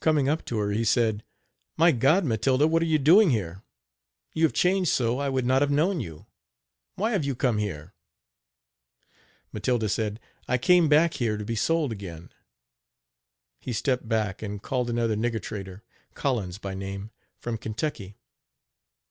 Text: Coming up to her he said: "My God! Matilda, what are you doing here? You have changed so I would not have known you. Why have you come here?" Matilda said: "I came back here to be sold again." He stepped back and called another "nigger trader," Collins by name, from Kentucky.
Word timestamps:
Coming 0.00 0.26
up 0.26 0.46
to 0.46 0.56
her 0.56 0.70
he 0.70 0.84
said: 0.84 1.22
"My 1.76 1.92
God! 1.92 2.24
Matilda, 2.24 2.66
what 2.66 2.80
are 2.80 2.86
you 2.86 2.98
doing 2.98 3.28
here? 3.28 3.62
You 4.32 4.44
have 4.44 4.54
changed 4.54 4.88
so 4.88 5.18
I 5.18 5.28
would 5.28 5.44
not 5.44 5.60
have 5.60 5.70
known 5.70 6.00
you. 6.00 6.24
Why 6.94 7.10
have 7.10 7.26
you 7.26 7.34
come 7.36 7.58
here?" 7.58 7.92
Matilda 9.52 9.90
said: 9.90 10.18
"I 10.48 10.56
came 10.56 10.88
back 10.88 11.12
here 11.12 11.36
to 11.36 11.44
be 11.44 11.56
sold 11.56 11.92
again." 11.92 12.30
He 13.58 13.74
stepped 13.74 14.08
back 14.08 14.40
and 14.40 14.62
called 14.62 14.88
another 14.88 15.14
"nigger 15.14 15.42
trader," 15.42 15.82
Collins 16.14 16.56
by 16.56 16.72
name, 16.72 17.10
from 17.38 17.58
Kentucky. 17.58 18.16